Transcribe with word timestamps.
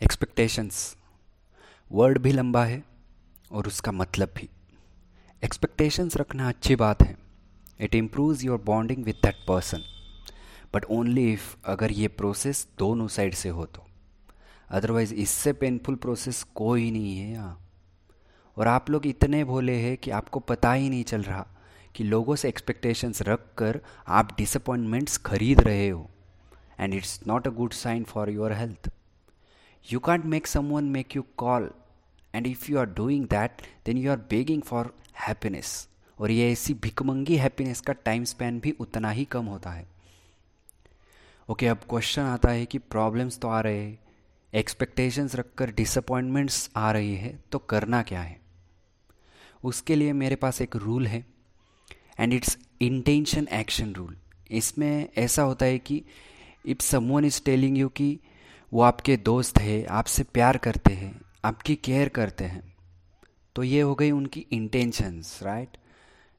Expectations 0.00 0.96
word 1.90 2.18
भी 2.18 2.32
लंबा 2.32 2.64
है 2.64 2.82
और 3.52 3.66
उसका 3.66 3.92
मतलब 3.92 4.28
भी। 4.36 4.48
एक्सपेक्टेशंस 5.44 6.16
रखना 6.16 6.48
अच्छी 6.48 6.76
बात 6.76 7.02
है। 7.02 7.16
It 7.80 7.94
improve 7.94 8.38
your 8.42 8.60
bonding 8.60 9.04
with 9.04 9.14
that 9.14 9.34
person 9.48 9.82
but 10.74 10.84
only 10.84 11.32
if 11.32 11.54
अगर 11.64 11.92
ये 11.92 12.08
प्रोसेस 12.08 12.66
दोनों 12.78 13.08
साइड 13.08 13.34
से 13.34 13.48
हो 13.48 13.66
तो। 13.66 13.86
अदरवाइज़ 14.70 15.14
इससे 15.14 15.52
पेनफुल 15.52 15.94
प्रोसेस 15.94 16.42
कोई 16.42 16.90
नहीं 16.90 17.18
है 17.18 17.30
यहाँ। 17.32 17.58
और 18.56 18.68
आप 18.68 18.90
लोग 18.90 19.06
इतने 19.06 19.44
भोले 19.44 19.74
हैं 19.76 19.96
कि 19.96 20.10
आपको 20.10 20.40
पता 20.40 20.72
ही 20.72 20.88
नहीं 20.90 21.04
चल 21.04 21.22
रहा 21.22 21.46
कि 21.94 22.04
लोगों 22.04 22.36
से 22.36 22.48
एक्सपेक्टेशंस 22.48 23.22
रख 23.22 23.46
कर 23.58 23.80
आप 24.08 24.36
डिसअपॉइंटमेंट्स 24.38 25.18
खरीद 25.18 25.60
रहे 25.60 25.88
हो। 25.88 26.10
And 26.80 26.94
it's 26.94 27.20
not 27.26 27.46
a 27.46 27.50
good 27.50 27.72
sign 27.72 28.04
for 28.04 28.30
your 28.30 28.52
health 28.52 28.90
can't 30.00 30.24
make 30.24 30.46
someone 30.68 30.84
make 30.84 31.16
you 31.16 31.24
call 31.36 31.70
and 32.34 32.46
if 32.46 32.70
you 32.70 32.78
are 32.78 32.86
doing 32.86 33.24
that 33.24 33.62
then 33.86 33.98
you 33.98 34.10
are 34.10 34.16
begging 34.16 34.62
for 34.62 34.94
happiness 35.28 35.88
और 36.18 36.30
ये 36.30 36.52
ऐसी 36.52 36.74
भिकमंगी 36.74 37.36
हैप्पीनेस 37.36 37.80
का 37.80 37.92
टाइम 37.92 38.24
स्पैन 38.24 38.60
भी 38.60 38.70
उतना 38.70 39.10
ही 39.10 39.24
कम 39.24 39.44
होता 39.44 39.70
है। 39.70 39.86
ओके 41.48 41.66
okay, 41.66 41.82
अब 41.82 41.88
क्वेश्चन 41.90 42.22
आता 42.22 42.50
है 42.50 42.66
कि 42.66 42.78
प्रॉब्लम्स 42.78 43.38
तो 43.38 43.48
आ 43.48 43.60
रहे 43.60 43.78
हैं। 43.78 43.98
एक्सपेक्टेशंस 44.54 45.34
रखकर 45.34 45.70
डिसअपॉइंटमेंट्स 45.70 46.70
आ 46.76 46.92
रही 46.92 47.14
है 47.14 47.38
तो 47.52 47.58
करना 47.58 48.02
क्या 48.02 48.20
है? 48.20 48.40
उसके 49.64 49.94
लिए 49.94 50.12
मेरे 50.12 50.36
पास 50.36 50.62
एक 50.62 50.76
रूल 50.76 51.06
है। 51.06 51.24
And 52.20 52.32
it's 52.32 52.58
intention 52.80 53.48
action 53.52 53.92
rule 53.92 54.16
इसमें 54.50 55.08
ऐसा 55.18 55.42
होता 55.42 55.66
है 55.66 55.78
कि 55.78 56.02
if 56.66 56.80
someone 56.80 57.24
is 57.24 57.42
telling 57.44 57.78
you 57.78 57.88
कि 57.88 58.18
वो 58.72 58.82
आपके 58.82 59.16
दोस्त 59.16 59.58
है, 59.58 59.84
आपसे 59.84 60.22
प्यार 60.22 60.56
करते 60.56 60.92
हैं, 60.92 61.20
आपकी 61.44 61.74
केयर 61.76 62.08
करते 62.08 62.44
हैं। 62.44 62.62
तो 63.56 63.62
ये 63.62 63.80
हो 63.80 63.94
गई 63.94 64.10
उनकी 64.10 64.46
intentions 64.52 65.38
right 65.42 65.76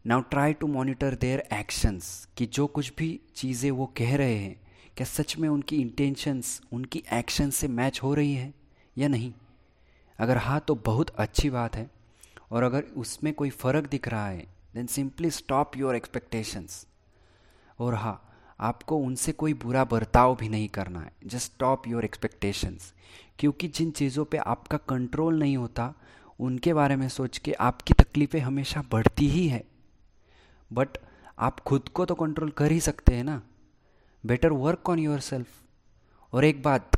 now 0.05 0.21
try 0.21 0.53
to 0.53 0.67
monitor 0.67 1.15
their 1.15 1.43
actions 1.53 2.27
कि 2.37 2.45
जो 2.45 2.67
कुछ 2.67 2.93
भी 2.97 3.19
चीज़ें 3.35 3.69
वो 3.71 3.85
कह 3.97 4.15
रहे 4.15 4.35
हैं, 4.35 4.55
क्या 4.97 5.05
सच 5.05 5.37
में 5.37 5.49
उनकी 5.49 5.81
इंटेंशंस 5.81 6.61
उनकी 6.73 7.03
एक्शन 7.13 7.49
से 7.49 7.67
मैच 7.67 7.99
हो 8.03 8.13
रही 8.13 8.33
है 8.33 8.53
या 8.97 9.07
नहीं? 9.07 9.33
अगर 10.19 10.37
हाँ 10.37 10.59
तो 10.59 10.75
बहुत 10.75 11.09
अच्छी 11.09 11.49
बात 11.49 11.75
है। 11.75 11.89
और 12.51 12.63
अगर 12.63 12.83
उसमें 12.97 13.33
कोई 13.33 13.49
फ़र्क 13.49 13.89
दिख 13.89 14.07
रहा 14.07 14.27
है 14.27 14.47
then 14.75 14.87
simply 14.87 15.31
stop 15.31 15.77
your 15.77 15.95
expectations 15.95 16.85
और 17.79 17.95
हाँ 17.95 18.30
आपको 18.61 18.97
उनसे 18.97 19.31
कोई 19.31 19.53
बुरा 19.53 19.83
बर्ताव 19.83 20.35
भी 20.35 20.49
नहीं 20.49 20.69
करना 20.69 20.99
है। 20.99 21.11
जस्ट 21.25 21.53
स्टॉप 21.53 21.87
योर 21.87 22.05
एक्सपेक्टेशंस 22.05 22.93
क्योंकि 23.39 23.67
जिन 23.67 23.91
चीज़ों 23.91 24.25
पे 24.25 24.37
आपका 24.37 24.77
कंट्रोल 24.77 25.39
नहीं 25.39 25.57
होता, 25.57 25.93
उनके 26.39 26.73
बारे 26.73 26.95
में 26.95 27.09
सोच 27.09 27.37
के 27.37 27.53
आपकी 27.53 27.93
तकलीफ़ें 27.93 28.41
हमेशा 28.41 28.83
बढ़ती 28.91 29.27
ही 29.27 29.47
है। 29.47 29.63
बट 30.73 30.87
आप 31.39 31.59
खुद 31.59 31.89
को 31.89 32.05
तो 32.05 32.15
कंट्रोल 32.15 32.49
कर 32.49 32.71
ही 32.71 32.79
सकते 32.79 33.15
हैं 33.15 33.23
ना। 33.23 33.41
Better 34.25 34.51
work 34.51 34.89
on 34.89 34.99
your 34.99 35.19
self 35.19 35.47
और 36.33 36.45
एक 36.45 36.63
बात 36.63 36.91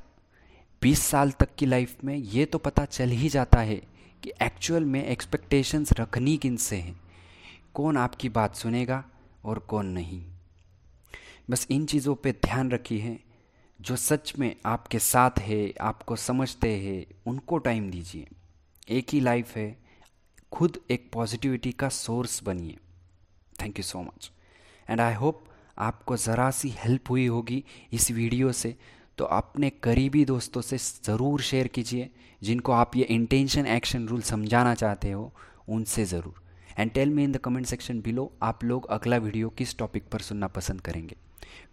20 0.81 1.00
साल 1.00 1.31
तक 1.31 1.56
की 1.56 1.66
लाइफ 1.66 2.03
में 2.03 2.16
ये 2.16 2.45
तो 2.45 2.58
पता 2.58 2.86
चल 2.86 3.09
ही 3.09 3.30
जाता 3.30 3.59
है 3.59 3.75
कि 4.23 4.31
एक्चुअल 4.41 4.86
में 4.86 5.06
एक्सपेक्टेशंस 5.06 5.94
रखनी 5.94 6.38
किन 6.38 6.58
से 6.58 6.75
हैं। 6.75 7.02
कौन 7.73 7.97
आपकी 7.97 8.30
बात 8.30 8.56
सुनेगा 8.56 9.03
और 9.44 9.59
कौन 9.59 9.86
नहीं। 9.86 10.33
बस 11.47 11.67
इन 11.72 11.86
चीज़ों 11.86 12.16
पे 12.16 12.31
ध्यान 12.44 12.72
रखी 12.72 12.97
है, 12.99 13.19
जो 13.80 13.95
सच 13.97 14.33
में 14.39 14.55
आपके 14.66 14.99
साथ 15.02 15.39
है, 15.39 15.73
आपको 15.81 16.16
समझते 16.17 16.69
हैं, 16.75 17.05
उनको 17.27 17.58
टाइम 17.59 17.89
दीजिए। 17.91 18.27
एक 18.89 19.09
ही 19.09 19.19
लाइफ 19.19 19.55
है, 19.55 19.77
खुद 20.52 20.77
एक 20.91 21.09
पॉजिटिविटी 21.13 21.72
का 21.72 21.89
सोर्स 21.91 22.44
बनिए। 22.44 22.77
Thank 23.56 23.79
you 23.79 23.84
so 23.84 24.01
much 24.01 24.31
and 24.88 25.01
I 25.01 25.13
hope 25.16 25.44
आपको 25.79 26.18
ज़रा 26.18 26.50
सी 26.51 26.69
हेल्प 26.78 27.09
हुई 27.09 27.25
होगी 27.28 27.63
इस 27.94 28.09
वीडियो 28.12 28.51
से 28.53 28.75
तो 29.18 29.25
अपने 29.25 29.69
करीबी 29.84 30.23
दोस्तों 30.25 30.62
से 30.62 30.78
ज़रूर 30.78 31.41
शेयर 31.41 31.68
कीजिए, 31.68 32.09
जिनको 32.41 32.72
आप 32.72 32.95
ये 32.95 33.03
इंटेंशन 33.06 33.66
एक्शन 33.68 34.07
रूल 34.07 34.22
समझाना 34.23 34.73
चाहते 34.75 35.12
हो, 35.12 35.34
उनसे 35.69 36.06
ज़रूर। 36.06 36.41
And 36.78 36.91
tell 36.91 37.09
me 37.09 37.23
in 37.23 37.31
the 37.31 37.38
comment 37.38 37.66
section 37.68 38.01
below 38.01 38.31
आप 38.44 38.63
लोग 38.63 38.88
अगला 38.89 39.18
वीडियो 39.18 39.50
किस 39.51 39.78
टॉपिक 39.78 40.07
पर 40.12 40.22
सुनना 40.22 40.47
पसंद 40.50 40.81
करेंगे। 40.81 41.16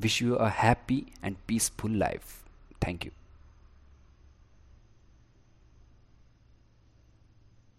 Wish 0.00 0.20
you 0.20 0.36
a 0.36 0.48
happy 0.48 1.12
and 1.22 1.36
peaceful 1.46 1.90
life. 1.90 2.44
Thank 2.80 3.04
you. 3.04 3.12